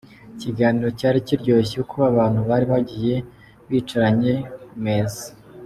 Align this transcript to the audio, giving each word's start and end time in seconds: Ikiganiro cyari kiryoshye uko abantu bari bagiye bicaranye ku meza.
Ikiganiro 0.35 0.89
cyari 0.99 1.19
kiryoshye 1.27 1.75
uko 1.83 1.97
abantu 2.11 2.39
bari 2.49 2.65
bagiye 2.71 3.15
bicaranye 3.69 4.33
ku 4.65 4.75
meza. 4.85 5.25